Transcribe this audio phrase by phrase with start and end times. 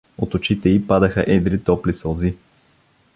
[0.17, 2.35] От очите й падаха едри топли сълзи.